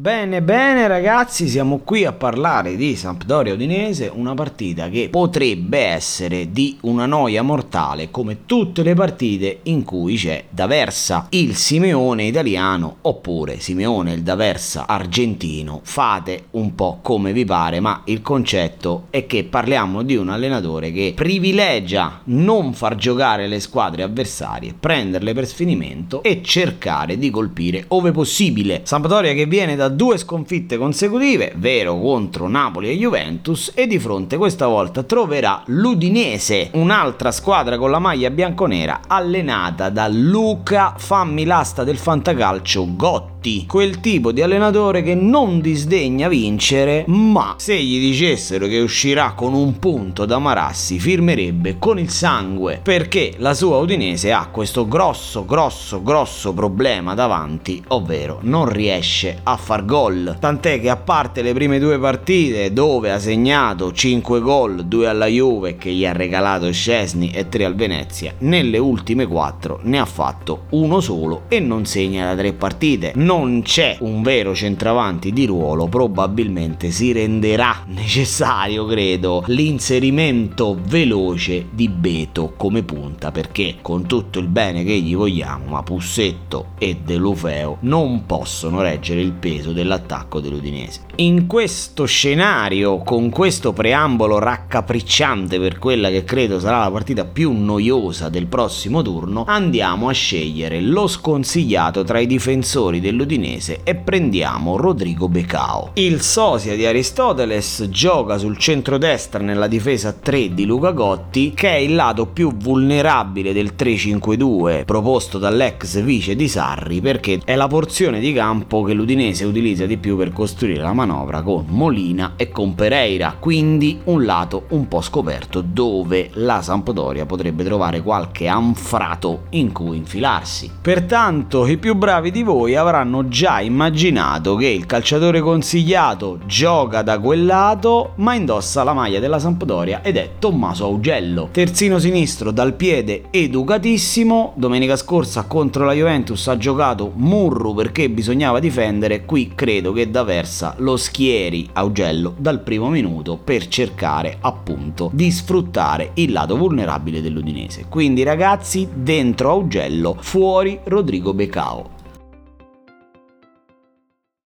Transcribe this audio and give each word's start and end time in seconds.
Bene, 0.00 0.40
bene 0.40 0.88
ragazzi, 0.88 1.46
siamo 1.46 1.80
qui 1.84 2.06
a 2.06 2.12
parlare 2.12 2.74
di 2.74 2.96
Sampdoria 2.96 3.52
Udinese, 3.52 4.10
una 4.10 4.32
partita 4.32 4.88
che 4.88 5.10
potrebbe 5.10 5.76
essere 5.76 6.50
di 6.50 6.78
una 6.84 7.04
noia 7.04 7.42
mortale 7.42 8.10
come 8.10 8.46
tutte 8.46 8.82
le 8.82 8.94
partite 8.94 9.58
in 9.64 9.84
cui 9.84 10.16
c'è 10.16 10.44
D'Aversa, 10.48 11.26
il 11.28 11.54
Simeone 11.54 12.24
italiano 12.24 12.96
oppure 13.02 13.60
Simeone 13.60 14.14
il 14.14 14.22
D'Aversa 14.22 14.86
argentino. 14.86 15.80
Fate 15.82 16.44
un 16.52 16.74
po' 16.74 17.00
come 17.02 17.34
vi 17.34 17.44
pare, 17.44 17.80
ma 17.80 18.00
il 18.06 18.22
concetto 18.22 19.08
è 19.10 19.26
che 19.26 19.44
parliamo 19.44 20.02
di 20.02 20.16
un 20.16 20.30
allenatore 20.30 20.92
che 20.92 21.12
privilegia 21.14 22.22
non 22.24 22.72
far 22.72 22.96
giocare 22.96 23.46
le 23.48 23.60
squadre 23.60 24.02
avversarie, 24.02 24.72
prenderle 24.80 25.34
per 25.34 25.46
sfinimento 25.46 26.22
e 26.22 26.40
cercare 26.42 27.18
di 27.18 27.28
colpire 27.28 27.84
ove 27.88 28.12
possibile. 28.12 28.80
Sampdoria 28.84 29.34
che 29.34 29.44
viene 29.44 29.76
da 29.76 29.88
due 29.90 30.16
sconfitte 30.16 30.78
consecutive, 30.78 31.52
vero 31.56 31.98
contro 31.98 32.48
Napoli 32.48 32.88
e 32.88 32.96
Juventus, 32.96 33.72
e 33.74 33.86
di 33.86 33.98
fronte 33.98 34.36
questa 34.36 34.66
volta 34.66 35.02
troverà 35.02 35.62
l'Udinese, 35.66 36.70
un'altra 36.72 37.30
squadra 37.30 37.76
con 37.76 37.90
la 37.90 37.98
maglia 37.98 38.30
bianconera 38.30 39.02
allenata 39.06 39.90
da 39.90 40.08
Luca 40.08 40.94
Fammi 40.96 41.44
l'asta 41.44 41.84
del 41.84 41.98
fantacalcio 41.98 42.86
Gotti 42.96 43.39
Totti, 43.40 43.64
quel 43.66 44.00
tipo 44.00 44.32
di 44.32 44.42
allenatore 44.42 45.02
che 45.02 45.14
non 45.14 45.60
disdegna 45.60 46.28
vincere, 46.28 47.04
ma 47.06 47.54
se 47.56 47.74
gli 47.80 47.98
dicessero 47.98 48.66
che 48.66 48.78
uscirà 48.80 49.32
con 49.34 49.54
un 49.54 49.78
punto 49.78 50.26
da 50.26 50.38
Marassi, 50.38 50.98
firmerebbe 50.98 51.78
con 51.78 51.98
il 51.98 52.10
sangue, 52.10 52.80
perché 52.82 53.32
la 53.38 53.54
sua 53.54 53.78
Udinese 53.78 54.32
ha 54.32 54.48
questo 54.50 54.86
grosso, 54.86 55.46
grosso, 55.46 56.02
grosso 56.02 56.52
problema 56.52 57.14
davanti, 57.14 57.82
ovvero 57.88 58.40
non 58.42 58.68
riesce 58.68 59.40
a 59.42 59.56
far 59.56 59.86
gol. 59.86 60.36
Tant'è 60.38 60.78
che 60.78 60.90
a 60.90 60.96
parte 60.96 61.40
le 61.40 61.54
prime 61.54 61.78
due 61.78 61.98
partite 61.98 62.72
dove 62.74 63.10
ha 63.10 63.18
segnato 63.18 63.90
5 63.90 64.40
gol, 64.40 64.84
2 64.84 65.08
alla 65.08 65.26
Juve 65.26 65.76
che 65.76 65.90
gli 65.90 66.04
ha 66.04 66.12
regalato 66.12 66.70
Scesni 66.70 67.30
e 67.30 67.48
3 67.48 67.64
al 67.64 67.74
Venezia, 67.74 68.34
nelle 68.38 68.76
ultime 68.76 69.26
4 69.26 69.80
ne 69.84 69.98
ha 69.98 70.04
fatto 70.04 70.64
uno 70.70 71.00
solo 71.00 71.42
e 71.48 71.58
non 71.58 71.86
segna 71.86 72.26
da 72.26 72.38
3 72.38 72.52
partite 72.52 73.12
non 73.30 73.62
c'è 73.62 73.96
un 74.00 74.22
vero 74.22 74.56
centravanti 74.56 75.32
di 75.32 75.46
ruolo, 75.46 75.86
probabilmente 75.86 76.90
si 76.90 77.12
renderà 77.12 77.84
necessario, 77.86 78.84
credo, 78.86 79.44
l'inserimento 79.46 80.76
veloce 80.82 81.68
di 81.70 81.88
Beto 81.88 82.54
come 82.56 82.82
punta, 82.82 83.30
perché 83.30 83.76
con 83.82 84.04
tutto 84.04 84.40
il 84.40 84.48
bene 84.48 84.82
che 84.82 84.98
gli 84.98 85.14
vogliamo, 85.14 85.66
ma 85.66 85.82
Pussetto 85.84 86.70
e 86.76 86.98
Delufeo 87.04 87.76
non 87.82 88.26
possono 88.26 88.82
reggere 88.82 89.20
il 89.20 89.32
peso 89.32 89.70
dell'attacco 89.70 90.40
dell'Udinese. 90.40 91.09
In 91.20 91.46
questo 91.46 92.06
scenario, 92.06 93.00
con 93.00 93.28
questo 93.28 93.74
preambolo 93.74 94.38
raccapricciante 94.38 95.60
per 95.60 95.78
quella 95.78 96.08
che 96.08 96.24
credo 96.24 96.58
sarà 96.58 96.78
la 96.78 96.90
partita 96.90 97.26
più 97.26 97.52
noiosa 97.52 98.30
del 98.30 98.46
prossimo 98.46 99.02
turno, 99.02 99.44
andiamo 99.46 100.08
a 100.08 100.12
scegliere 100.12 100.80
lo 100.80 101.06
sconsigliato 101.06 102.04
tra 102.04 102.20
i 102.20 102.26
difensori 102.26 103.00
dell'Udinese 103.00 103.80
e 103.84 103.96
prendiamo 103.96 104.78
Rodrigo 104.78 105.28
Becao. 105.28 105.90
Il 105.96 106.22
sosia 106.22 106.74
di 106.74 106.86
Aristoteles 106.86 107.88
gioca 107.90 108.38
sul 108.38 108.56
centro-destra 108.56 109.42
nella 109.42 109.66
difesa 109.66 110.14
3 110.14 110.54
di 110.54 110.64
Luca 110.64 110.92
Gotti, 110.92 111.52
che 111.52 111.68
è 111.68 111.78
il 111.80 111.96
lato 111.96 112.28
più 112.28 112.56
vulnerabile 112.56 113.52
del 113.52 113.74
3-5-2 113.76 114.86
proposto 114.86 115.36
dall'ex 115.36 116.00
vice 116.00 116.34
di 116.34 116.48
Sarri, 116.48 117.02
perché 117.02 117.42
è 117.44 117.56
la 117.56 117.66
porzione 117.66 118.20
di 118.20 118.32
campo 118.32 118.82
che 118.84 118.94
l'Udinese 118.94 119.44
utilizza 119.44 119.84
di 119.84 119.98
più 119.98 120.16
per 120.16 120.32
costruire 120.32 120.80
la 120.80 120.94
manovra 120.94 121.08
con 121.42 121.64
Molina 121.68 122.34
e 122.36 122.50
con 122.50 122.74
Pereira, 122.74 123.36
quindi 123.38 124.00
un 124.04 124.24
lato 124.24 124.66
un 124.70 124.86
po' 124.86 125.00
scoperto 125.00 125.60
dove 125.60 126.30
la 126.34 126.62
Sampdoria 126.62 127.26
potrebbe 127.26 127.64
trovare 127.64 128.02
qualche 128.02 128.46
anfrato 128.46 129.42
in 129.50 129.72
cui 129.72 129.96
infilarsi. 129.96 130.70
Pertanto 130.80 131.66
i 131.66 131.78
più 131.78 131.94
bravi 131.94 132.30
di 132.30 132.42
voi 132.42 132.76
avranno 132.76 133.28
già 133.28 133.60
immaginato 133.60 134.54
che 134.54 134.66
il 134.66 134.86
calciatore 134.86 135.40
consigliato 135.40 136.38
gioca 136.46 137.02
da 137.02 137.18
quel 137.18 137.44
lato 137.44 138.12
ma 138.16 138.34
indossa 138.34 138.84
la 138.84 138.92
maglia 138.92 139.18
della 139.18 139.38
Sampdoria 139.38 140.02
ed 140.02 140.16
è 140.16 140.30
Tommaso 140.38 140.84
Augello. 140.84 141.48
Terzino 141.50 141.98
sinistro 141.98 142.50
dal 142.50 142.74
piede 142.74 143.24
educatissimo, 143.30 144.52
domenica 144.56 144.96
scorsa 144.96 145.44
contro 145.44 145.84
la 145.84 145.92
Juventus 145.92 146.46
ha 146.48 146.56
giocato 146.56 147.12
Murru 147.14 147.74
perché 147.74 148.08
bisognava 148.08 148.60
difendere, 148.60 149.24
qui 149.24 149.52
credo 149.54 149.92
che 149.92 150.10
da 150.10 150.22
Versa 150.22 150.74
lo 150.78 150.96
schieri 151.00 151.66
Augello 151.72 152.34
dal 152.36 152.60
primo 152.60 152.90
minuto 152.90 153.38
per 153.42 153.66
cercare 153.66 154.36
appunto 154.40 155.10
di 155.12 155.30
sfruttare 155.30 156.10
il 156.14 156.30
lato 156.30 156.56
vulnerabile 156.56 157.22
dell'Udinese. 157.22 157.86
Quindi 157.88 158.22
ragazzi, 158.22 158.86
dentro 158.92 159.50
Augello, 159.50 160.16
fuori 160.20 160.78
Rodrigo 160.84 161.32
Becao. 161.32 161.99